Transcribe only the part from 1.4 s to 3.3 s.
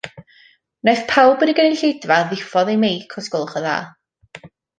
yn y gynulleidfa ddiffodd eu meic